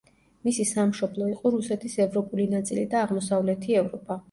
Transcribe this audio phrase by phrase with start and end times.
[0.47, 4.19] მისი სამშობლო იყო რუსეთის ევროპული ნაწილი და აღმოსავლეთი ევროპა.